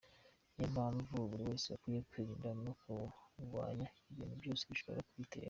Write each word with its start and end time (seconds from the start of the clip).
Ni 0.55 0.63
yo 0.63 0.69
mpamvu 0.75 1.15
buri 1.29 1.43
wese 1.49 1.67
akwiye 1.75 1.99
kwirinda 2.09 2.49
no 2.63 2.71
kurwanya 2.79 3.87
ikintu 4.09 4.33
cyose 4.41 4.63
gishobora 4.69 5.05
kuyitera." 5.09 5.39